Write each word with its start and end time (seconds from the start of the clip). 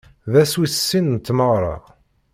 D 0.31 0.33
ass 0.41 0.53
wis 0.59 0.75
sin 0.87 1.05
n 1.15 1.17
tmeɣra. 1.25 1.75